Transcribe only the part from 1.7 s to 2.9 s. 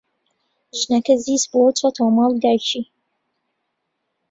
چۆتەوە ماڵی دایکی.